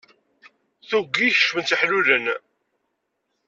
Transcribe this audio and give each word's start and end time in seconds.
Tuggi 0.87 1.27
kecmen-tt 1.33 1.75
iḥlulen. 1.75 2.25